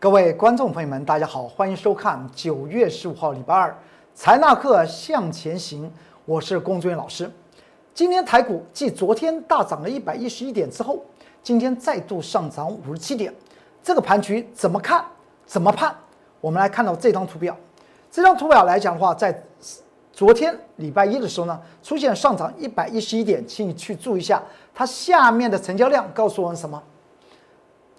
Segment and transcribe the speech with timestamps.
[0.00, 3.76] 各位观众朋友们，大家好，欢迎收看九月十五号礼拜二
[4.14, 5.92] 财纳课向前行，
[6.24, 7.30] 我是龚俊老师。
[7.92, 11.04] 今天台股继昨天大涨了一百一十一点之后，
[11.42, 13.30] 今天再度上涨五十七点，
[13.82, 15.04] 这个盘局怎么看？
[15.44, 15.94] 怎么判？
[16.40, 17.54] 我们来看到这张图表。
[18.10, 19.44] 这张图表来讲的话，在
[20.14, 24.42] 昨天礼拜一的时候呢，出现上涨一百一十一点，请你去注意一下，
[24.72, 26.82] 它下面的成交量告诉我们什么？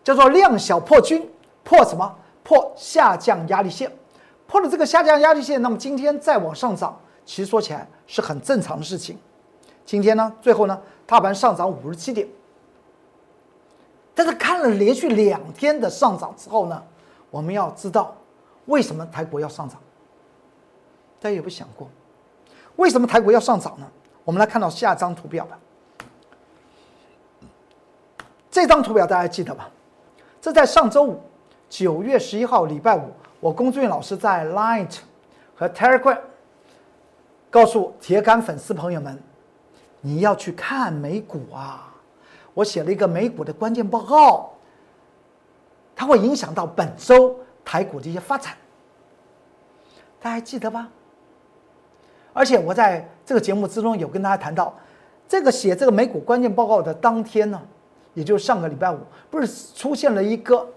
[0.04, 1.30] 叫做量小破均。
[1.64, 2.16] 破什么？
[2.44, 3.90] 破下降压力线，
[4.48, 9.16] 破了这个下降压力线，那么今天再往上涨，其实说起来是很正常的事情。
[9.86, 12.28] 今天呢，最后呢，大盘上涨五十七点，
[14.16, 16.84] 但是看了连续两天的上涨之后呢，
[17.30, 18.18] 我们要知道
[18.66, 19.80] 为什么台股要上涨？
[21.20, 21.88] 大家有没有想过，
[22.78, 23.88] 为什么台股要上涨呢？
[24.26, 25.60] 我们来看到下张图表吧。
[28.50, 29.70] 这张图表大家记得吧？
[30.42, 31.22] 这在上周五。
[31.72, 33.04] 九月十一号，礼拜五，
[33.40, 34.94] 我龚俊老师在 Line
[35.56, 36.20] 和 Telegram
[37.50, 39.18] 告诉铁杆粉丝朋友们，
[40.02, 41.96] 你要去看美股啊！
[42.54, 44.52] 我写了一个美股的关键报告，
[45.96, 48.54] 它会影响到本周台股的一些发展，
[50.20, 50.90] 大家还记得吧？
[52.34, 54.78] 而且我在这个节目之中有跟大家谈到，
[55.26, 57.62] 这个写这个美股关键报告的当天呢，
[58.14, 59.00] 也就是上个礼拜五，
[59.30, 60.68] 不是出现了一个。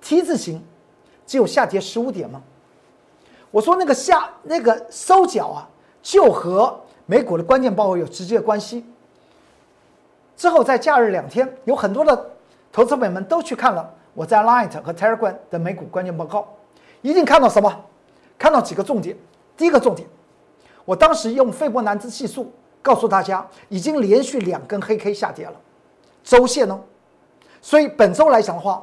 [0.00, 0.62] T 字形，
[1.26, 2.42] 只有下跌十五点吗？
[3.50, 5.68] 我说那个下那个收脚啊，
[6.02, 8.84] 就和美股的关键报告有直接关系。
[10.36, 12.30] 之后在假日两天，有很多的
[12.70, 16.46] 投资朋友们都去看了我在 Light 和 Telegram 的美股关键报告，
[17.00, 17.84] 一定看到什么？
[18.38, 19.16] 看到几个重点。
[19.56, 20.06] 第一个重点，
[20.84, 22.52] 我当时用斐波那契系数
[22.82, 25.54] 告诉大家，已经连续两根黑 K 下跌了，
[26.22, 26.78] 周线呢，
[27.62, 28.82] 所以本周来讲的话。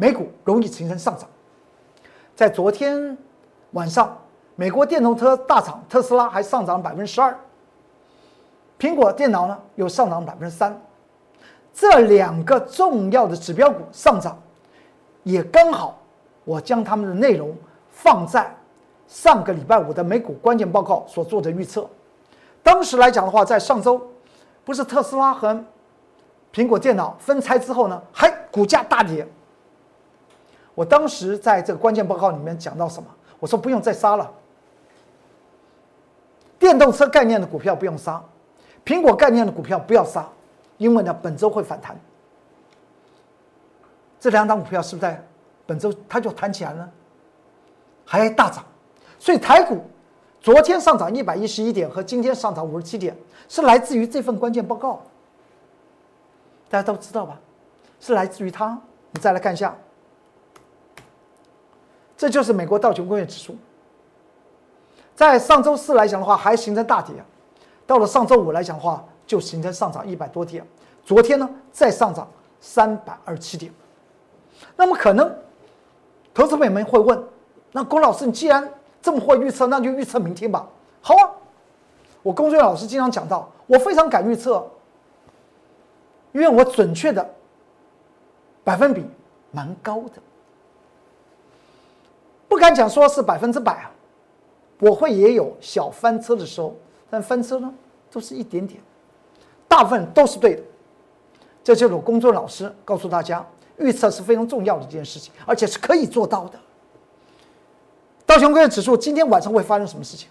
[0.00, 1.28] 美股容易形成上涨，
[2.34, 3.14] 在昨天
[3.72, 4.16] 晚上，
[4.56, 7.38] 美国电动车大厂特斯拉还上涨百分之十二，
[8.78, 10.80] 苹果电脑呢又上涨百分之三，
[11.74, 14.38] 这两个重要的指标股上涨，
[15.22, 15.98] 也刚好
[16.44, 17.54] 我将他们的内容
[17.90, 18.50] 放在
[19.06, 21.86] 上个礼拜五的美股关键报告所做的预测。
[22.62, 24.00] 当时来讲的话，在上周，
[24.64, 25.62] 不是特斯拉和
[26.54, 29.28] 苹果电脑分拆之后呢，还股价大跌。
[30.80, 33.08] 我当时在这个关键报告里面讲到什么？
[33.38, 34.32] 我说不用再杀了，
[36.58, 38.24] 电动车概念的股票不用杀，
[38.82, 40.26] 苹果概念的股票不要杀，
[40.78, 41.94] 因为呢本周会反弹。
[44.18, 45.22] 这两档股票是不是在
[45.66, 46.90] 本周它就弹起来了，
[48.06, 48.64] 还大涨？
[49.18, 49.84] 所以台股
[50.40, 53.14] 昨天上涨一百一十一点和今天上涨五十七点，
[53.50, 55.02] 是来自于这份关键报告。
[56.70, 57.38] 大家都知道吧？
[58.00, 58.80] 是来自于它。
[59.10, 59.76] 你再来看一下。
[62.20, 63.56] 这就是美国道琼工业指数，
[65.16, 67.14] 在上周四来讲的话还形成大跌，
[67.86, 70.62] 到了上周五来讲的话就形成上涨一百多点，
[71.02, 72.28] 昨天呢再上涨
[72.60, 73.72] 三百二十七点。
[74.76, 75.34] 那么可能，
[76.34, 77.24] 投资朋友们会问，
[77.72, 78.70] 那龚老师你既然
[79.00, 80.68] 这么会预测，那就预测明天吧。
[81.00, 81.24] 好啊，
[82.22, 84.70] 我龚俊老师经常讲到，我非常敢预测，
[86.32, 87.26] 因为我准确的
[88.62, 89.06] 百分比
[89.52, 90.20] 蛮高的。
[92.50, 93.90] 不敢讲说是百分之百啊，
[94.80, 96.74] 我会也有小翻车的时候，
[97.08, 97.72] 但翻车呢
[98.10, 98.82] 都是一点点，
[99.68, 100.62] 大部分都是对的。
[101.62, 103.46] 这就是我工作老师告诉大家，
[103.78, 106.58] 预测是非常重要的一件事情，而且是可以做到的。
[108.26, 110.28] 道琼工业指数今天晚上会发生什么事情？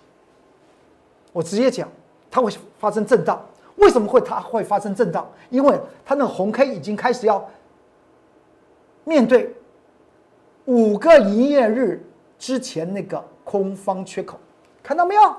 [1.31, 1.87] 我直接讲，
[2.29, 3.41] 它会发生震荡。
[3.77, 5.25] 为什么会它会发生震荡？
[5.49, 7.49] 因为它那个红 K 已经开始要
[9.05, 9.55] 面对
[10.65, 12.05] 五个营业日。
[12.39, 14.39] 之前那个空方缺口，
[14.81, 15.35] 看到没有？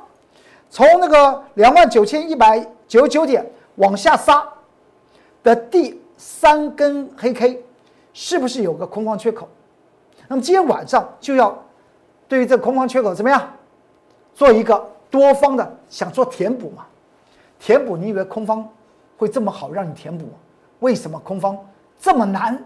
[0.68, 3.44] 从那个两万九千一百九十九点
[3.76, 4.46] 往下杀
[5.42, 7.64] 的第三根黑 K，
[8.12, 9.48] 是不是有个空方缺口？
[10.28, 11.58] 那么今天晚上就要
[12.28, 13.52] 对于这空方缺口怎么样，
[14.32, 16.86] 做一个多方的想做填补嘛？
[17.58, 18.68] 填补，你以为空方
[19.16, 20.28] 会这么好让你填补？
[20.78, 21.58] 为什么空方
[21.98, 22.62] 这么难？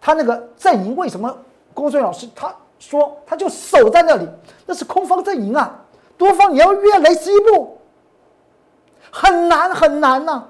[0.00, 1.36] 他那个阵营为什么？
[1.74, 2.54] 龚顺老师他。
[2.80, 4.26] 说他就守在那里，
[4.66, 5.84] 那是空方阵营啊！
[6.18, 7.78] 多方也要越雷池一步，
[9.12, 10.44] 很难很难呐。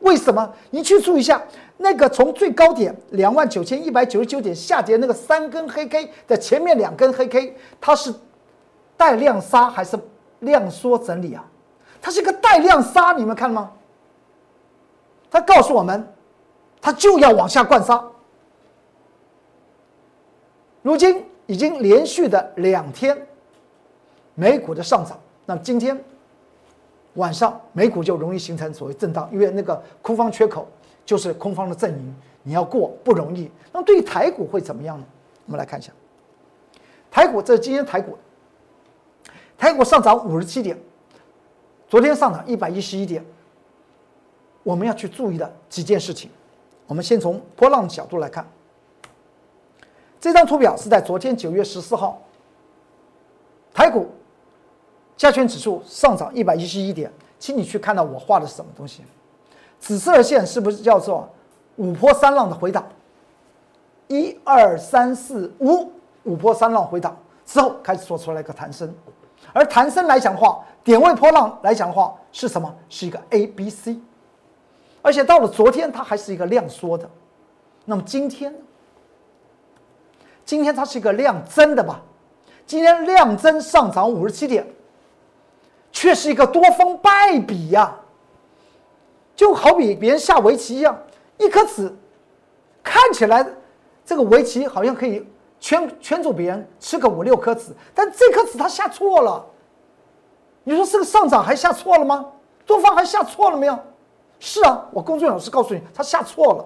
[0.00, 0.52] 为什么？
[0.70, 1.42] 你去注意一下，
[1.76, 8.12] 那个从最高点两万九千一百九十九点下跌那个三根黑 K 的前面两根黑 K，它是
[8.96, 9.98] 带量杀还是
[10.40, 11.44] 量缩整理啊？
[12.00, 13.72] 它是一个带量杀，你们看吗？
[15.30, 16.12] 它告诉我们，
[16.80, 18.04] 它就要往下灌杀。
[20.82, 23.16] 如今已经连续的两天
[24.34, 25.98] 美股的上涨，那今天
[27.14, 30.68] 晚上美股就容易形成所谓震荡，因为那个空方缺口
[31.06, 33.50] 就是空方的阵营，你要过不容易。
[33.72, 35.04] 那么对于台股会怎么样呢？
[35.46, 35.90] 我们来看一下，
[37.10, 38.18] 台股这是今天台股，
[39.56, 40.78] 台股上涨五十七点，
[41.88, 43.24] 昨天上涨一百一十一点。
[44.62, 46.30] 我们要去注意的几件事情，
[46.86, 48.46] 我们先从波浪角度来看。
[50.20, 52.20] 这张图表是在昨天九月十四号，
[53.72, 54.08] 台股
[55.16, 59.02] 加权指数上涨一百一十一点，请你去看到我画的是什么东西？
[59.78, 61.28] 紫色线是不是叫做
[61.76, 62.84] 五波三浪的回档？
[64.08, 65.92] 一二三四五，
[66.24, 67.16] 五波三浪回档
[67.46, 68.92] 之后开始做出来一个弹升，
[69.52, 72.74] 而弹升来讲的话，点位波浪来讲的话是什么？
[72.88, 74.00] 是一个 A B C。
[75.00, 77.08] 而且到了昨天，它还是一个量缩的，
[77.84, 78.58] 那么今天呢？
[80.48, 82.00] 今天它是一个量增的吧？
[82.64, 84.66] 今天量增上涨五十七点，
[85.92, 87.94] 却是一个多方败笔呀！
[89.36, 90.98] 就好比别人下围棋一样，
[91.36, 91.94] 一颗子
[92.82, 93.46] 看起来
[94.06, 95.22] 这个围棋好像可以
[95.60, 99.44] 圈圈住别人，吃个五六颗子，但这颗子它下错了。
[100.64, 102.24] 你说这个上涨还下错了吗？
[102.64, 103.78] 多方还下错了没有？
[104.40, 106.64] 是啊，我龚俊老师告诉你，他下错了，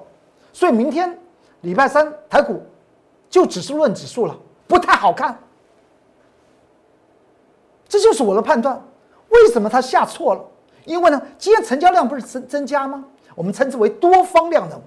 [0.52, 1.18] 所以明天
[1.62, 2.62] 礼拜三台股
[3.32, 4.36] 就只是论指数了，
[4.68, 5.36] 不太好看。
[7.88, 8.80] 这就是我的判断。
[9.30, 10.44] 为什么它下错了？
[10.84, 13.02] 因为呢，今天成交量不是增增加吗？
[13.34, 14.78] 我们称之为多方量能，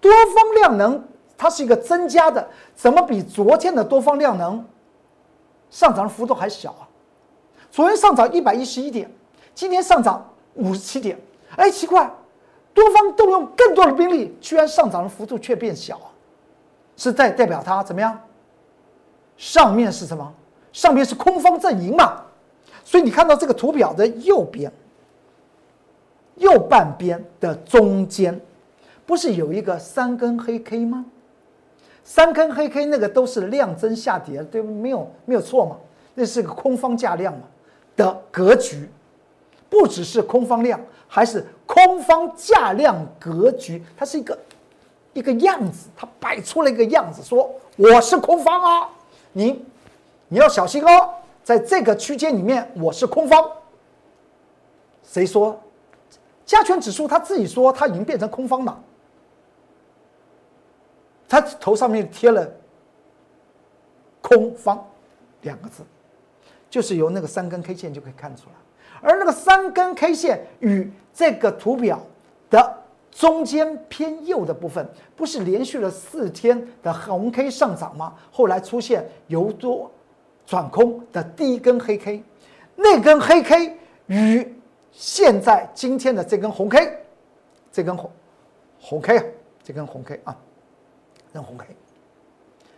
[0.00, 1.04] 多方量能
[1.36, 4.64] 它是一个增加的，怎么比昨天的多方量能
[5.68, 6.86] 上涨的幅度还小啊？
[7.68, 9.12] 昨天上涨一百一十一点，
[9.56, 11.20] 今天上涨五十七点。
[11.56, 12.08] 哎，奇怪，
[12.72, 16.00] 多方动用更多的兵力，居然上涨的幅度却变小，
[16.96, 18.18] 是在代表它怎么样？
[19.36, 20.32] 上面是什么？
[20.72, 22.22] 上面是空方阵营嘛？
[22.84, 24.72] 所以你看到这个图表的右边，
[26.36, 28.40] 右半边的中间，
[29.04, 31.04] 不是有一个三根黑 K 吗？
[32.04, 34.60] 三根黑 K 那个都是量增下跌，对？
[34.62, 35.76] 没有没有错嘛？
[36.14, 37.40] 那是个空方价量嘛
[37.96, 38.88] 的格局。
[39.70, 40.78] 不只是空方量，
[41.08, 44.38] 还是空方价量格局，它是一个
[45.12, 48.88] 一个样子，他摆出了一个样子，说我是空方啊，
[49.32, 49.64] 你
[50.28, 51.10] 你要小心哦，
[51.42, 53.50] 在这个区间里面我是空方。
[55.04, 55.60] 谁说？
[56.44, 58.82] 加权指数他自己说他已经变成空方了，
[61.28, 62.50] 他头上面贴了
[64.20, 64.84] “空方”
[65.42, 65.82] 两个字，
[66.68, 68.52] 就是由那个三根 K 线就可以看出来。
[69.00, 72.00] 而那个三根 K 线与这个图表
[72.50, 72.81] 的
[73.12, 78.14] 中间偏右的部分，不是连续了四天的红 K 上涨吗？
[78.32, 79.88] 后来出现由多
[80.44, 82.24] 转空的第一根黑 K，
[82.74, 84.54] 那根黑 K 与
[84.90, 86.98] 现在今天的这根红 K，
[87.70, 88.10] 这根红
[88.80, 89.24] 红 K 啊，
[89.62, 90.36] 这根红 K 啊，
[91.32, 91.66] 根红 K，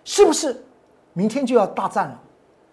[0.05, 0.63] 是不是
[1.13, 2.21] 明天就要大战了？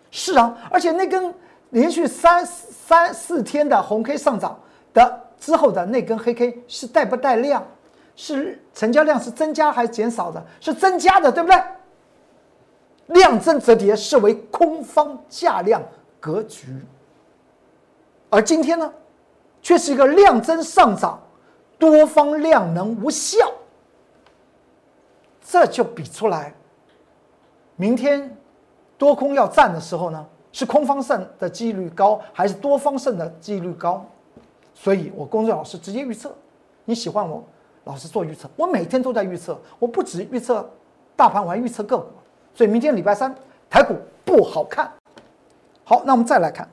[0.09, 1.33] 是啊，而且那根。
[1.71, 4.59] 连续三三四天的红 K 上涨
[4.93, 7.67] 的之后的那根黑 K 是带不带量？
[8.15, 10.45] 是成交量是增加还是减少的？
[10.59, 11.61] 是增加的，对不对？
[13.07, 15.81] 量增折叠视为空方价量
[16.19, 16.85] 格局，
[18.29, 18.93] 而今天呢，
[19.61, 21.19] 却是一个量增上涨，
[21.79, 23.37] 多方量能无效，
[25.43, 26.53] 这就比出来，
[27.75, 28.37] 明天
[28.97, 30.25] 多空要战的时候呢？
[30.53, 34.05] 是空方胜的几率高，还是多方胜的几率高？
[34.81, 36.33] 所以我公众老师直接预测，
[36.85, 37.43] 你喜欢我
[37.83, 40.67] 老师做预测，我每天都在预测，我不止预测
[41.15, 42.07] 大盘，我还预测个股。
[42.55, 43.33] 所以明天礼拜三
[43.69, 43.95] 台股
[44.25, 44.91] 不好看。
[45.83, 46.67] 好，那我们再来看，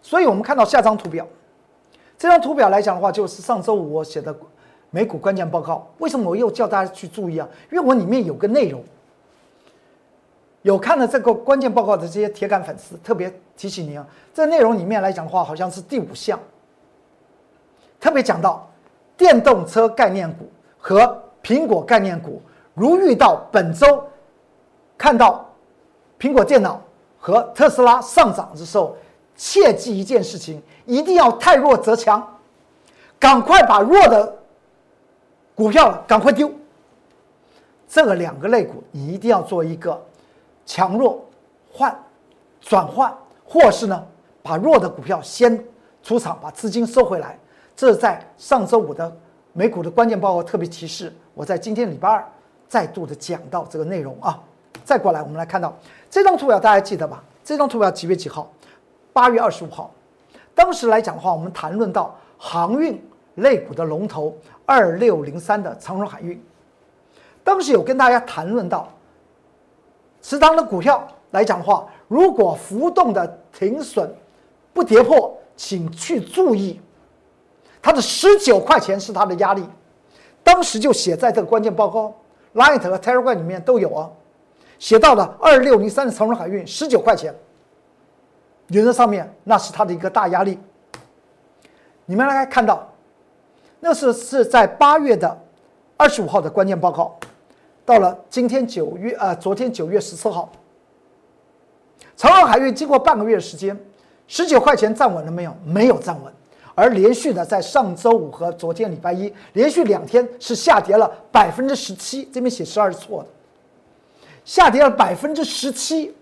[0.00, 1.26] 所以我们看到下张图表，
[2.16, 4.34] 这张图表来讲的话，就是上周五我写的
[4.88, 5.86] 美股关键报告。
[5.98, 7.46] 为什么我又叫大家去注意啊？
[7.70, 8.82] 因为我里面有个内容。
[10.62, 16.38] 有看了这个关键报告的这些铁杆粉丝，特别提醒您啊，这内容里面来讲的话，好像是第五项，
[18.00, 18.68] 特别讲到
[19.16, 22.40] 电动车概念股和苹果概念股，
[22.74, 24.02] 如遇到本周
[24.96, 25.46] 看到
[26.18, 26.80] 苹果电脑
[27.18, 28.96] 和特斯拉上涨的时候，
[29.36, 32.26] 切记一件事情，一定要太弱则强，
[33.18, 34.36] 赶快把弱的
[35.54, 36.50] 股票赶快丢。
[37.86, 40.00] 这个两个类股，你一定要做一个。
[40.66, 41.28] 强弱
[41.72, 41.92] 换
[42.60, 43.12] 转换，
[43.44, 44.06] 或是呢，
[44.40, 45.60] 把弱的股票先
[46.00, 47.36] 出场，把资金收回来。
[47.80, 49.10] 这是在上周五的
[49.54, 51.10] 美股的关键报告特别提示。
[51.32, 52.22] 我在今天礼拜二
[52.68, 54.38] 再度的讲到这个内容啊。
[54.84, 55.74] 再过来，我们来看到
[56.10, 57.24] 这张图表，大家记得吧？
[57.42, 58.52] 这张图表几月几号？
[59.14, 59.90] 八月二十五号。
[60.54, 63.02] 当时来讲的话，我们谈论到航运
[63.36, 66.38] 类股的龙头二六零三的长荣海运。
[67.42, 68.90] 当时有跟大家谈论到，
[70.20, 74.14] 持仓的股票来讲的话，如果浮动的停损
[74.74, 76.78] 不跌破，请去注意，
[77.82, 79.64] 它的十九块钱是它的压力。
[80.42, 82.14] 当时就写在这个关键报告
[82.54, 84.10] ，Light 和 Telegram 里面都有啊，
[84.78, 87.34] 写到了二六零三的长荣海运十九块钱，
[88.68, 90.58] 原则上面那是它的一个大压力。
[92.06, 92.88] 你们来看到，
[93.78, 95.38] 那是是在八月的
[95.96, 97.16] 二十五号的关键报告，
[97.84, 100.50] 到了今天九月呃，昨天九月十四号，
[102.16, 103.78] 长荣海运经过半个月的时间，
[104.26, 105.54] 十九块钱站稳了没有？
[105.64, 106.32] 没有站稳。
[106.74, 113.28] 而连续的在上周五和昨天礼拜一连续两天是下跌了百分之十七，这边写十二是错的，
[114.44, 116.14] 下跌了百分之十七。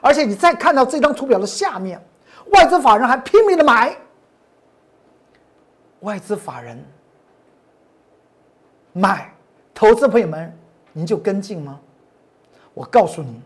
[0.00, 2.00] 而且你再看到这张图表的下面，
[2.52, 3.96] 外资法人还拼命的买，
[6.00, 6.82] 外资法人
[8.92, 9.34] 买，
[9.74, 10.56] 投资朋友们
[10.92, 11.80] 您就跟进吗？
[12.74, 13.42] 我告诉您，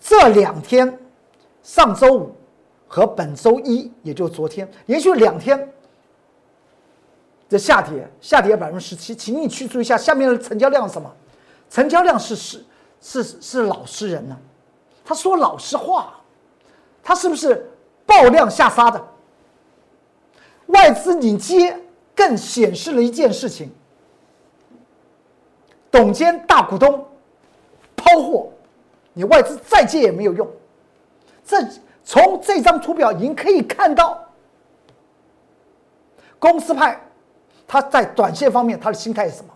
[0.00, 0.98] 这两天
[1.62, 2.34] 上周五。
[2.92, 5.72] 和本周一，也就是昨天，连续两天
[7.48, 9.14] 的下跌，下跌百分之十七。
[9.14, 11.08] 请你去注意一下下面的成交量是什么？
[11.70, 12.64] 成交量是是
[13.00, 14.36] 是是老实人呢？
[15.04, 16.20] 他说老实话，
[17.00, 17.70] 他是不是
[18.04, 19.00] 爆量下杀的？
[20.66, 21.78] 外资你接，
[22.12, 23.70] 更显示了一件事情：
[25.92, 27.06] 董监大股东
[27.94, 28.48] 抛货，
[29.12, 30.44] 你外资再接也没有用。
[31.46, 31.64] 这。
[32.04, 34.18] 从这张图表，您可以看到，
[36.38, 37.00] 公司派
[37.66, 39.52] 他在短线方面他的心态是什么？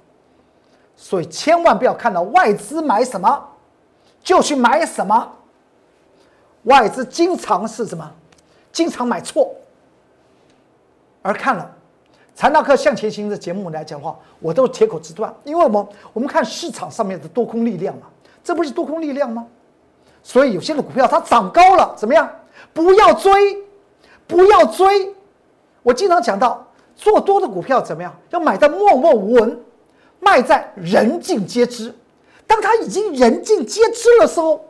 [0.97, 3.49] 所以千万不要看到外资买什么
[4.23, 5.33] 就去买什么。
[6.63, 8.11] 外资经常是什么？
[8.73, 9.53] 经常买错。
[11.21, 11.71] 而看了
[12.39, 18.07] 《财纳克向前行》的节目来讲的话，我都铁口直断，因为我们我们看市场上面的多空力量嘛，
[18.43, 19.47] 这不是多空力量吗？
[20.25, 22.28] 所以有些的股票它涨高了，怎么样？
[22.73, 23.62] 不要追，
[24.26, 25.14] 不要追。
[25.83, 26.66] 我经常讲到，
[26.97, 28.12] 做多的股票怎么样？
[28.31, 29.62] 要买在默默无闻，
[30.19, 31.95] 卖在人尽皆知。
[32.47, 34.64] 当他已经人尽皆知的时候，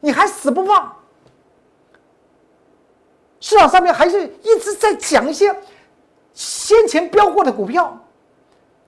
[0.00, 0.90] 你还死不放。
[3.40, 5.54] 市场上面还是一直在讲一些
[6.32, 7.96] 先前飙过的股票，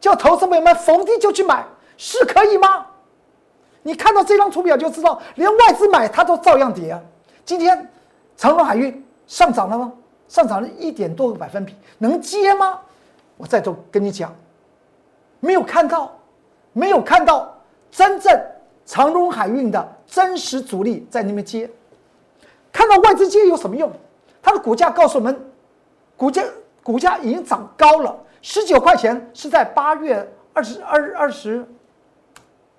[0.00, 1.64] 叫投资朋友们逢低就去买，
[1.97, 2.87] 是可以吗？
[3.83, 7.01] 你看到这张图表就知道，连外资买它都照样跌啊。
[7.45, 7.89] 今天。
[8.37, 9.93] 长荣海运上涨了吗？
[10.27, 12.81] 上涨了一点多个百分比，能接吗？
[13.37, 14.35] 我再都跟你讲，
[15.41, 16.11] 没有看到，
[16.73, 17.55] 没有看到
[17.91, 18.41] 真正
[18.87, 21.69] 长荣海运的真实主力在那边接。
[22.73, 23.93] 看到外资接有什么用？
[24.41, 25.39] 它的股价告诉我们，
[26.17, 26.43] 股价
[26.83, 31.63] 股价已经涨高了，十九块钱是在八月二十二二十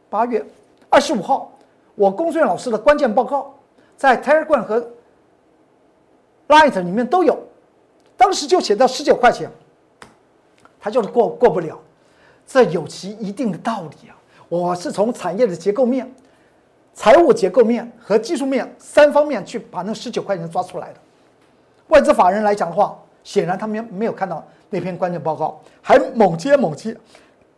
[0.10, 0.44] 八月
[0.92, 1.52] 二十五号，
[1.96, 3.56] 我龚顺老师的关键报告
[3.98, 4.88] 在 Telegram 和。
[6.48, 7.40] Light 里面都有，
[8.18, 9.50] 当时就写到十九块钱，
[10.82, 11.80] 他就是过过不了，
[12.46, 14.18] 这有其一定的道理啊。
[14.50, 16.14] 我是从产业的结构面、
[16.94, 21.00] 财务结构面和技术面三方面去把那十九块钱抓出来的。
[21.88, 26.94] 外资法人来讲的话，显然他们没有看到那篇关键报告，还猛接猛接。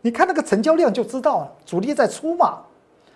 [0.02, 2.60] 你看那个成交量就知道了，主力在出嘛。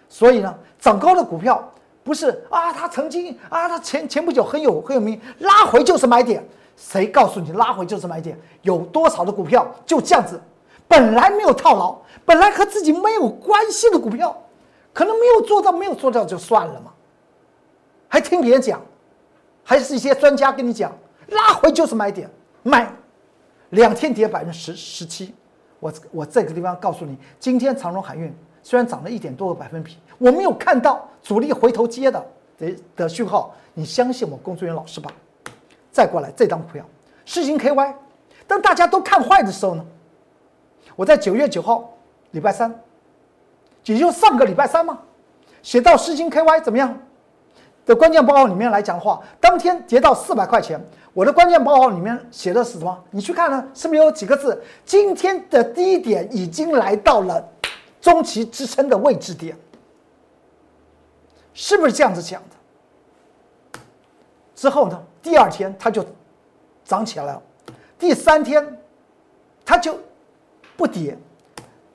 [0.09, 1.73] 所以呢，涨高的股票。
[2.05, 6.43] 不是啊，他曾经啊，他前前不久很有很有名，拉回就是买点。
[6.75, 8.41] 谁告诉你拉回就是买点？
[8.63, 10.41] 有多少的股票就这样子，
[10.87, 14.35] 本来没有套牢，本来和自己没有关系的股票，
[14.95, 16.95] 可能没有做到，没有做到就算了嘛。
[18.09, 18.81] 还听别人讲，
[19.63, 20.91] 还是一些专家跟你讲，
[21.29, 22.31] 拉回就是买点，
[22.63, 22.91] 买，
[23.69, 25.35] 两天跌百分之十十七。
[25.79, 28.35] 我我这个地方告诉你，今天长荣海运。
[28.63, 32.27] 虽然涨了一点多个百分比，我没有看到主力回头接的
[32.59, 33.55] 的的讯号。
[33.75, 35.11] 你相信我工作人员老师吧。
[35.93, 36.85] 再过来这张股票，
[37.25, 37.95] 世星 KY。
[38.47, 39.85] 当大家都看坏的时候呢，
[40.97, 41.97] 我在九月九号
[42.33, 42.75] 礼拜三，
[43.85, 44.99] 也就上个礼拜三嘛，
[45.63, 46.99] 写到世星 KY 怎么样
[47.87, 50.81] 的关键报告里面来讲的话，当天跌到四百块钱。
[51.15, 53.05] 我的关键报告里面写的是什么？
[53.11, 54.61] 你去看呢，是不是有几个字？
[54.85, 57.49] 今天的低点已经来到了。
[58.09, 59.55] 中期支撑的位置点，
[61.53, 63.81] 是不是这样子讲的？
[64.55, 64.99] 之后呢？
[65.23, 66.03] 第二天它就
[66.87, 67.43] 涨起来了，
[67.99, 68.81] 第三天
[69.63, 69.95] 它就
[70.75, 71.19] 不跌，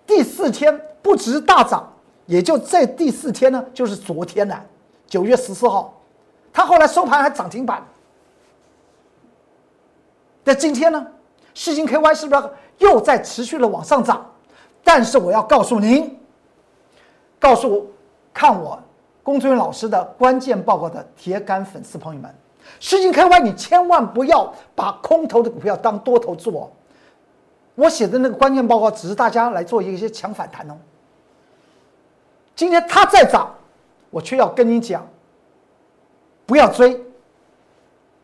[0.06, 1.92] 第四天不止大涨，
[2.28, 4.56] 也就这第四天呢，就是昨天呢，
[5.08, 6.00] 九月十四号，
[6.54, 7.84] 它后来收盘还涨停板。
[10.44, 11.08] 那今天呢，
[11.56, 14.30] 世金 KY 是不是又在持续的往上涨？
[14.84, 16.20] 但是我要告诉您，
[17.40, 17.92] 告诉
[18.34, 18.82] 看我
[19.24, 22.34] 龚志远老师的关键报告的铁杆粉丝朋友们，
[22.80, 26.72] 世金 KY 你千万不要把空头的股票当多头做。
[27.76, 30.78] 我写的那个关键报告只是大家来做一些强反弹哦。
[32.56, 33.56] 今天它再涨，
[34.12, 35.08] 我却要跟你讲，
[36.46, 37.02] 不要追。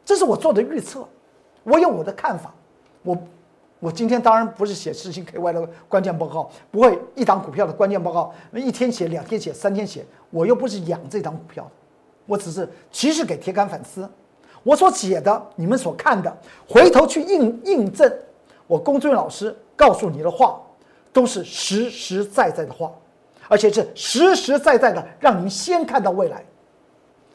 [0.06, 1.08] 这是我做的预测，
[1.64, 2.54] 我有我的看法。
[3.02, 3.18] 我
[3.80, 10.06] 我今天当然不是写四星 KY 的关键报告，不会一档股票的关键报告一天写、两天写、三天写。
[10.32, 11.70] 我又不是养这档股票，
[12.26, 14.08] 我只是其实给铁杆粉丝，
[14.64, 18.12] 我所写的、你们所看的，回头去印印证。
[18.68, 20.62] 我龚俊老师告诉你的话，
[21.14, 22.92] 都是实实在在的话，
[23.48, 26.44] 而且是实实在在的让您先看到未来。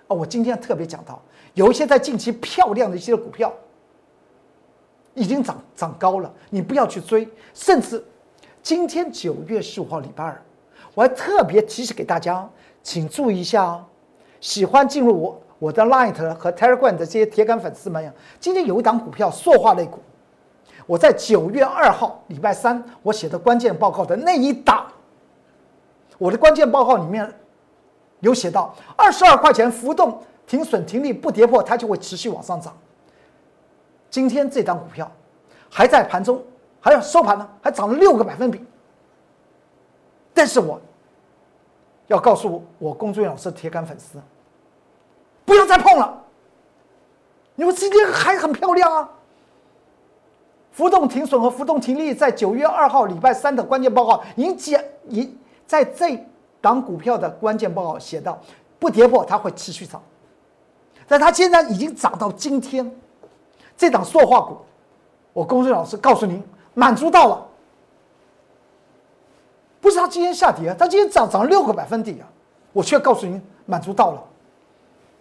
[0.09, 1.21] 哦，我今天特别讲到，
[1.55, 3.53] 有一些在近期漂亮的一些股票，
[5.15, 7.29] 已经涨涨高了，你不要去追。
[7.53, 8.05] 甚至
[8.63, 10.43] 今天九月十五号礼拜二，
[10.95, 12.49] 我还特别提醒给大家，
[12.83, 13.85] 请注意一下哦。
[14.41, 20.01] 喜欢进入我我的 Light 和 Telegram 的这些铁杆粉丝们呀，今天有一档股票塑化类股。
[20.87, 24.87] 我在九月二号礼拜三，我写的关键报告的那一档，
[26.19, 27.33] 我的关键报告里面
[28.21, 32.77] 有写到二十二块钱浮动停损停利不跌破，它就会持续往上涨。
[34.15, 35.11] 今天这张股票
[35.69, 36.41] 还在盘中，
[36.81, 38.65] 还要收盘呢，还涨了六个百分比。
[40.33, 40.81] 但是我
[42.07, 44.23] 要告诉我龚俊老师铁杆粉丝，
[45.45, 46.23] 不要再碰了，
[47.57, 49.11] 因为今天还很漂亮啊。
[50.71, 55.37] 浮动停损和浮动停利在九月二号礼拜三的关键报告已经讲，已
[55.67, 56.17] 在这
[56.61, 58.41] 档股票的关键报告写到，
[58.79, 60.01] 不跌破它会持续涨，
[61.09, 62.89] 但它现在已经涨到今天，
[63.77, 64.59] 这档塑化股，
[65.33, 66.43] 我公孙老师告诉您，
[66.75, 67.47] 满足到了，
[69.81, 72.27] 不是它今天下跌，它今天涨涨了六个百分点啊，
[72.73, 74.23] 我却告诉您满足到了，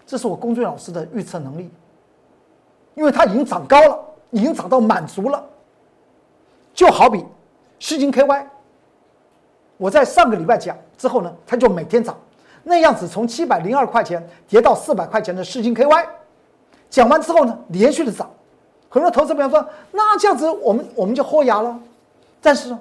[0.06, 1.70] 这是我公孙老师的预测能力，
[2.96, 4.00] 因为它已经涨高了。
[4.36, 5.46] 已经涨到满足了，
[6.74, 7.24] 就好比
[7.78, 8.48] 世金 KY，
[9.78, 12.18] 我在上个礼拜讲之后呢，它就每天涨，
[12.64, 16.08] 那样子从七百零二块钱跌到四百块钱的世金 KY，
[16.90, 18.28] 讲完之后呢，连续的涨，
[18.94, 21.80] 很多投资朋友说，那这样子我们我们就豁牙了，
[22.40, 22.78] 但是，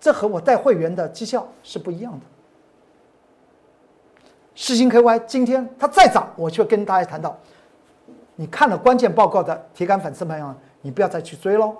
[0.00, 2.26] 这和我带会员的绩效是不一样的。
[4.56, 7.38] 世金 KY 今天它再涨，我就跟大家谈到。
[8.34, 11.76] 你看了关键报告的铁杆粉丝朋友，你不要再去追喽，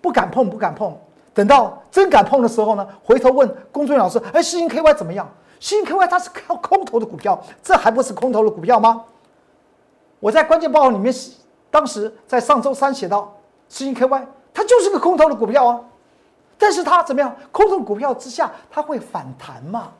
[0.00, 0.96] 不敢碰，不敢碰。
[1.34, 5.28] 等到真敢碰的时候呢，回头问龚俊老师：“哎，新星 KY 怎么样？
[5.58, 9.04] 新星 KY 它是靠空头的股票，这还不是空头的股票吗？”
[10.20, 11.12] 我在关键报告里面，
[11.74, 13.36] 当时在上周三写到，
[13.68, 15.80] 新星 KY 它就是个空头的股票啊，
[16.56, 17.34] 但是它怎么样？
[17.50, 19.90] 空头股票之下，它会反弹嘛？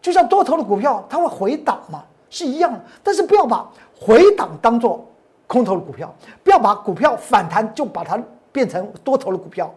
[0.00, 2.02] 就像多头的股票，它会回档嘛？
[2.30, 5.06] 是一样的，但是不要把回档当做
[5.46, 6.10] 空头的股票，
[6.42, 8.18] 不要把股票反弹就把它
[8.50, 9.70] 变成多头的股票，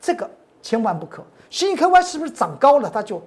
[0.00, 0.28] 这个
[0.60, 1.22] 千万不可。
[1.48, 3.22] 新一 KY 是不是涨高了，它就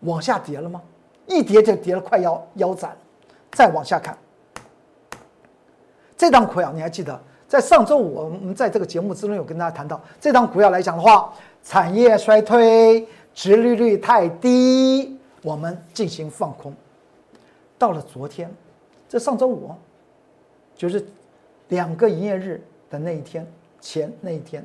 [0.00, 0.82] 往下跌了吗？
[1.24, 2.94] 一跌就跌了快腰腰斩。
[3.52, 4.14] 再往下看，
[6.16, 16.74] 这档股票你还记得，在上周五我们在这个节目之中有跟大家谈到，这档股票来讲的话，产业衰退，殖利率太低，我们进行放空。
[17.78, 18.50] 到了昨天，
[19.08, 19.70] 这上周五，
[20.74, 21.06] 就是
[21.68, 23.46] 两个营业日的那一天
[23.80, 24.64] 前那一天，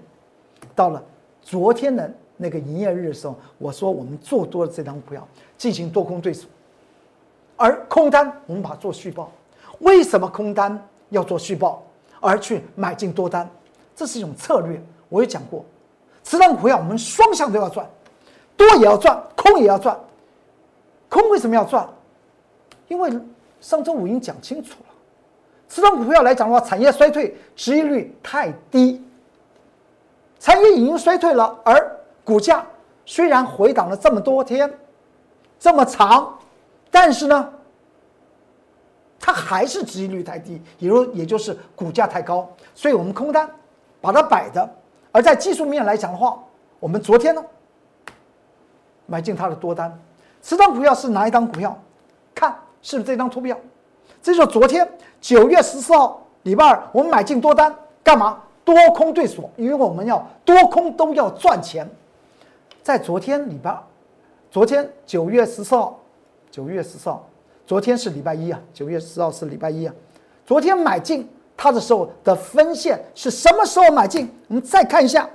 [0.74, 1.04] 到了
[1.42, 6.48] 昨天的那个营业日的时候，我说我们做多了这张股票进行多空对数，
[7.58, 9.30] 而空单我们把它做续报。
[9.80, 11.84] 为什么空单要做续报
[12.20, 13.48] 而去买进多单？
[13.96, 14.84] 这是一种策略。
[15.08, 15.64] 我也讲过，
[16.24, 17.88] 此档股票我们双向都要赚，
[18.58, 20.00] 多也要赚，空也要赚。
[21.10, 21.88] 空为什么要赚？
[22.88, 23.12] 因为
[23.60, 24.94] 上周五已经讲清楚了，
[25.68, 29.06] 此种股票来讲的话，产业衰退，收益率太低，
[30.40, 32.66] 产业已经衰退了，而股价
[33.06, 34.74] 虽然回档了这么多天，
[35.60, 36.40] 这么长，
[36.90, 37.54] 但是呢，
[39.22, 43.50] 它还是收益率太低，也就也就是股价太高，所以我们空单
[44.02, 44.70] 把它摆的，
[45.12, 46.38] 而在技术面来讲的话，
[46.80, 47.42] 我们昨天呢
[49.06, 49.98] 买进它的多单，
[50.42, 51.80] 此档股票是哪一档股票？
[52.36, 52.54] 看。
[52.84, 53.56] 是不是这张图表？
[54.24, 58.42] 这就是昨天九月十四号礼拜二，我们买进多单干嘛？
[58.66, 61.88] 多空对锁，因为我们要多空都要赚钱。
[62.82, 63.84] 在昨天礼拜二，
[64.50, 66.00] 昨天九月十四号，
[66.50, 67.24] 九月十四号，
[67.72, 69.94] 昨天是礼拜一啊，九月十号是礼拜一啊。
[70.46, 74.30] 昨天买进它的时候的分线是什么时候买进？
[74.50, 75.26] 我们再看一下，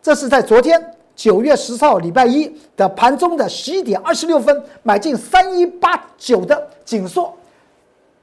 [0.00, 0.82] 这是在昨天
[1.14, 7.24] 九月十号礼拜一的盘中的十一点二十六分买进三一八九的紧缩，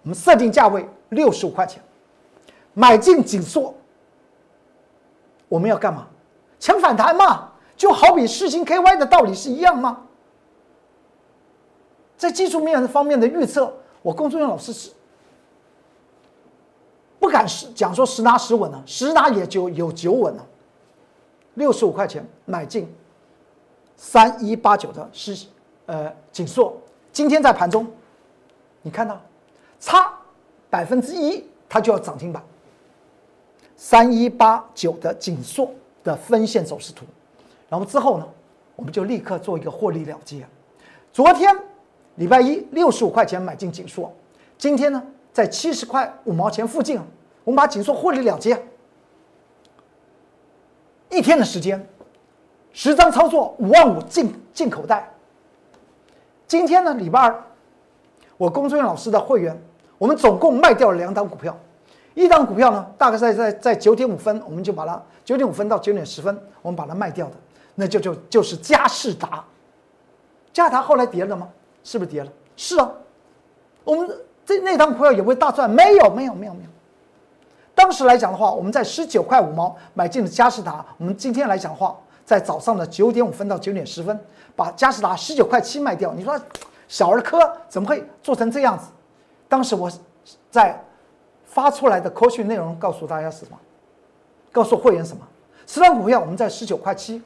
[0.01, 1.79] 我们设定价位六十五块钱，
[2.73, 3.71] 买进紧缩。
[5.47, 6.07] 我们要干嘛？
[6.59, 10.05] 抢反弹嘛，就好比世星 KY 的道理是一样吗？
[12.19, 14.91] 在技术面方面的预测，我龚忠元老师是
[17.17, 20.45] 不敢讲说十拿十稳了，十拿也就有九稳了。
[21.53, 22.93] 六十五块钱买进
[23.95, 25.47] 三一八九的是
[25.85, 26.77] 呃锦硕，
[27.13, 27.87] 今天在盘中，
[28.81, 29.19] 你看到
[29.79, 30.13] 差
[30.69, 32.43] 百分之一，它就要涨停板。
[33.77, 35.71] 三一八九的紧缩
[36.03, 37.05] 的分线走势图，
[37.69, 38.27] 然后之后呢，
[38.75, 40.45] 我们就立刻做一个获利了结。
[41.13, 41.57] 昨天
[42.19, 44.13] 礼拜一六十五块钱买进紧缩，
[44.57, 45.01] 今天呢
[45.31, 46.99] 在七十块五毛钱附近，
[47.45, 48.61] 我们把紧缩获利了结。
[51.09, 51.87] 一天的时间，
[52.73, 55.09] 十张操作五万五进进口袋。
[56.45, 57.43] 今天呢礼拜二，
[58.35, 59.57] 我龚作元老师的会员，
[59.97, 61.57] 我们总共卖掉了两档股票。
[62.15, 67.35] 一档股票呢，大概在在在九点五分，我们就把它九点五分到九点十分，我们把它卖掉的，
[67.75, 69.41] 那就就就是佳士达。
[70.51, 71.47] 佳士达后来跌了吗？
[71.89, 72.31] 是不是跌了？
[72.55, 72.91] 是啊。
[73.83, 74.07] 我们
[74.45, 75.67] 这那张股票有没有大赚？
[75.67, 76.69] 没有，没有，没有，没有。
[77.73, 80.85] 当时来讲的话，我们在十九块五毛买进了嘉士达。
[80.99, 84.19] 我们今天来讲的话，在早上的九点五分到九点十分，
[84.55, 86.13] 把嘉士达十九块七卖掉。
[86.13, 86.39] 你说
[86.87, 88.85] 小儿科怎么会做成这样子？
[89.47, 89.91] 当时我
[90.51, 90.79] 在。
[91.51, 93.57] 发出来的科讯内容告诉大家是什么？
[94.51, 95.27] 告诉会员什么？
[95.65, 97.19] 十张股票我们在十九块七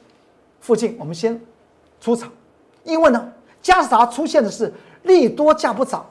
[0.60, 1.38] 附近，我们先
[2.00, 2.32] 出场，
[2.84, 3.32] 因为呢，
[3.64, 4.70] 嘉士达出现的是
[5.04, 6.04] 利多价不涨，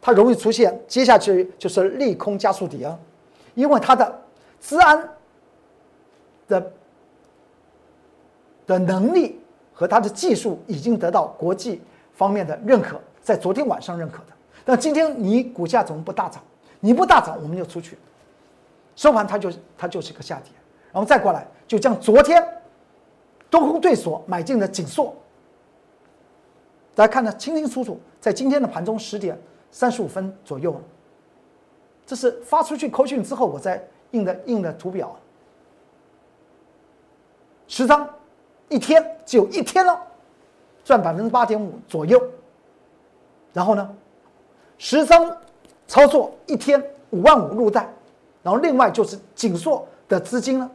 [0.00, 2.98] 它容易出现接下去就是利空加速底啊，
[3.54, 4.20] 因为它的
[4.60, 5.08] 治安
[6.48, 6.72] 的
[8.66, 9.40] 的能力
[9.72, 11.80] 和它的技术已经得到国际
[12.12, 14.32] 方面的认可，在昨天晚上认可的，
[14.64, 16.42] 但今天你股价怎么不大涨？
[16.80, 17.96] 你不大涨，我们就出去。
[18.96, 19.48] 收盘它就
[19.78, 20.52] 它就是个下跌，
[20.92, 22.44] 然后再过来就将昨天
[23.48, 25.14] 多空对锁买进的紧缩，
[27.00, 29.34] 大家看得清清楚楚，在今天的盘中十点
[29.70, 30.78] 三十五分左右，
[32.04, 35.16] 这是发出去扣讯之后我在印的印的图表，
[37.66, 38.06] 十张
[38.68, 39.98] 一天就一天了，
[40.84, 42.22] 赚百分之八点五左右，
[43.54, 43.96] 然后呢，
[44.76, 45.34] 十张。
[45.86, 47.88] 操作一天五万五入袋，
[48.44, 50.70] 然后另外就是紧缩的资金呢，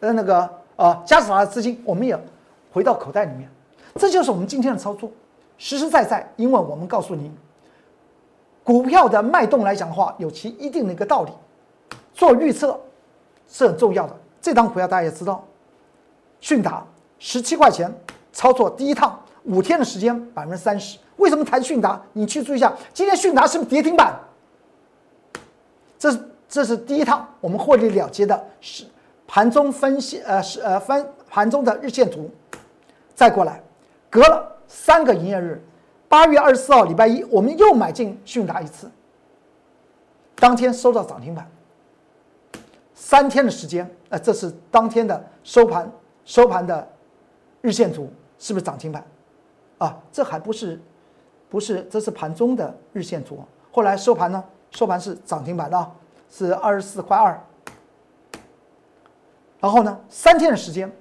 [0.00, 2.18] 呃那个呃加斯达的资金我们也
[2.72, 3.48] 回到口袋里面，
[3.96, 5.08] 这就是我们今天的操作，
[5.58, 7.36] 实实在在，因为我们告诉您，
[8.64, 11.32] 股票的脉动来讲的话，有其一定的一个道理，
[12.14, 12.80] 做预测
[13.48, 14.16] 是很重要的。
[14.40, 15.44] 这张股票大家也知道，
[16.40, 16.86] 迅达
[17.18, 17.92] 十七块钱
[18.32, 22.00] 操作第一趟五天的时间百分之三十，为什么谈迅达？
[22.12, 24.16] 你去注意一下，今天迅达是不是跌停板？
[25.98, 28.84] 这是这是第一趟我们获利了结的是
[29.26, 32.30] 盘中分析，呃是呃分盘中的日线图，
[33.14, 33.60] 再过来，
[34.08, 35.60] 隔了三个营业日，
[36.08, 38.88] 八月二十四号礼拜一，我们又买进迅达一次，
[40.36, 41.50] 当天收到涨停板，
[42.94, 45.90] 三天的时间，呃这是当天的收盘
[46.24, 46.86] 收盘的
[47.62, 49.04] 日线图，是不是涨停板？
[49.78, 50.80] 啊，这还不是
[51.48, 54.44] 不是，这是盘中的日线图，后来收盘呢？
[54.70, 55.90] 收盘是涨停板的，
[56.30, 57.42] 是二十四块二。
[59.58, 60.92] 然后呢，三天的时间，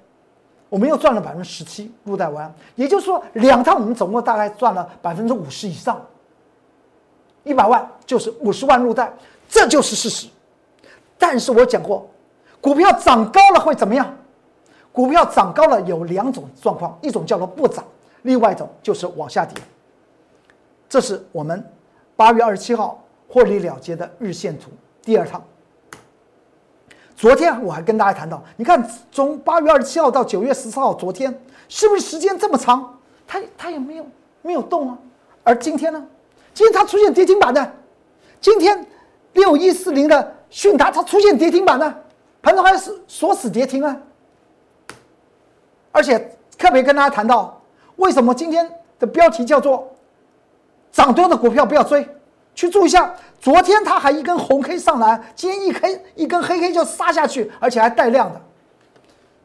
[0.69, 6.01] 我们又赚了百分之十七入袋完，也就是说，两趟我们总共大概赚了百分之五十以上，
[7.43, 9.11] 一百万就是五十万入袋，
[9.47, 10.27] 这就是事实。
[11.17, 12.09] 但是我讲过，
[12.59, 14.15] 股票涨高了会怎么样？
[14.91, 17.83] 股票涨高了有两种状况，一种叫做不涨，
[18.23, 19.61] 另外一种就是往下跌。
[20.89, 21.63] 这是我们
[22.15, 23.03] 八月二十七号。
[23.29, 24.71] 获利了结的日线图，
[25.03, 25.43] 第二趟。
[27.17, 31.33] 昨天我还跟大家谈到，你看从八月二十七号到九月十四号，昨天
[31.67, 32.95] 是不是时间这么长？
[33.25, 34.05] 它它也没有
[34.43, 34.97] 没有动啊。
[35.43, 36.05] 而今天呢？
[36.53, 37.73] 今天它出现跌停板的，
[38.39, 38.85] 今天
[39.33, 41.95] 六一四零的迅达它出现跌停板呢，
[42.39, 43.97] 盘中还是锁死跌停啊。
[45.91, 47.59] 而且特别跟大家谈到，
[47.95, 49.91] 为什么今天的标题叫做
[50.93, 52.07] “涨多的股票不要追”。
[52.57, 58.41] 去注意一下，昨天它还一根红 K 上来，今天一 K 一根黑 K 就杀下去，而且还带量的，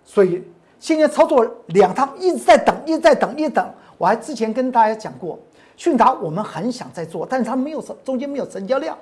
[0.03, 0.43] 所以
[0.81, 3.71] 现在操作两趟，一直在等，一直在等，一直等。
[3.99, 5.39] 我还之前跟大家讲过，
[5.77, 8.97] 迅达我们很想再做，但是它没有中间没有成交量，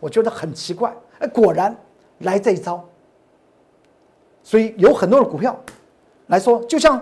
[0.00, 0.92] 我觉得很奇怪。
[1.20, 1.74] 哎，果然
[2.18, 2.84] 来这一招。
[4.42, 5.56] 所以有很多的股票
[6.26, 7.00] 来说，就像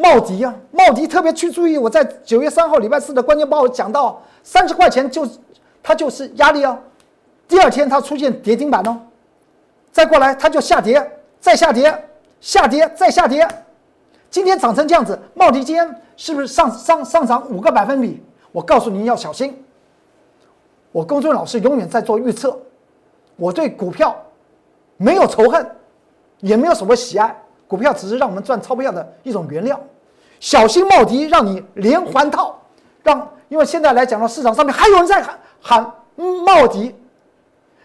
[0.00, 1.76] 茂迪啊，茂迪特别去注意。
[1.76, 5.28] 我在九月三号礼拜四的关键报讲到，三十块钱就
[5.82, 6.78] 它就是压力哦。
[7.46, 8.98] 第二天它出现跌停板哦，
[9.92, 12.08] 再过来它就下跌，再下跌，
[12.40, 13.46] 下跌再下跌。
[14.30, 18.22] 今天涨成这样子，茂迪今天是不是上上上涨五个百分比？
[18.52, 19.62] 我告诉您要小心。
[20.92, 22.58] 我公孙老师永远在做预测，
[23.36, 24.16] 我对股票
[24.96, 25.68] 没有仇恨，
[26.38, 27.36] 也没有什么喜爱，
[27.70, 29.78] 股票只是让我们赚钞票的一种原料。
[30.40, 32.58] 小心茂迪让你连环套，
[33.04, 36.92] 让因为现在来讲到市场上面还有人在喊喊茂迪。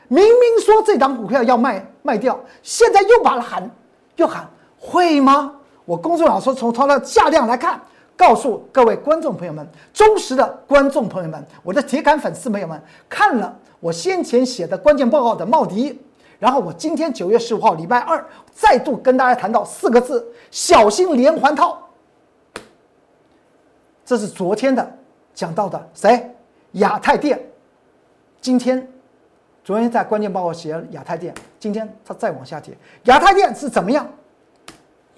[0.08, 3.69] 明明说这档股票要卖卖掉，现在又把它喊，
[4.15, 5.54] 又喊会吗？
[5.86, 7.80] 我公众老师从它的价量来看，
[8.15, 16.02] 告诉各位观众朋友们、忠实的观众朋友们、我的铁杆粉丝朋友们，看了我先前写的关键报告的茂迪，
[16.39, 21.82] 然后我今天九月十五号礼拜二再度跟大家谈到四个字：小心连环套。
[24.06, 24.98] 这是昨天的
[25.34, 26.30] 讲到的谁？
[26.74, 27.39] 亚太电，
[28.41, 28.88] 今天。
[29.63, 32.78] 昨天在关键报告写亚太电，今天它再往下跌。
[33.06, 34.08] 亚太电是怎么样？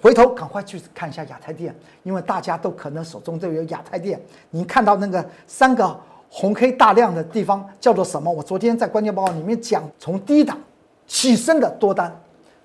[0.00, 4.18] 回头赶快去看一下亚太电，因为大家都可能手中都有亚太电。
[4.48, 6.00] 你看到那个三个
[6.30, 8.32] 红 K 大量的地方叫做什么？
[8.32, 10.58] 我昨天在关键报告里面讲，从低档
[11.08, 12.16] 起身的多单，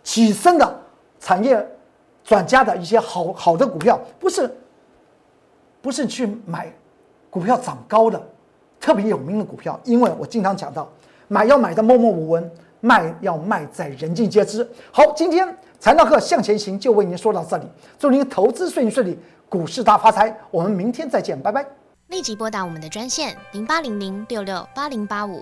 [0.04, 0.82] 起身的
[1.20, 1.66] 产业
[2.24, 4.56] 转加的一些好好的股票，不是
[5.82, 6.72] 不是去买
[7.32, 8.22] 股票涨高的
[8.80, 10.88] 特别有名的股票，因为我经常讲到。
[11.30, 12.52] 买要买的默默无闻，
[12.82, 14.70] 卖要卖在人尽皆知。
[14.92, 17.66] 好，今天财道课向前行就为您说到这里，
[17.98, 19.18] 祝您投资顺顺利，
[19.50, 20.38] 股市大发财。
[20.52, 21.66] 我们明天再见，拜拜。
[22.10, 25.42] 立即拨打我们的专线零八零零六六八零八五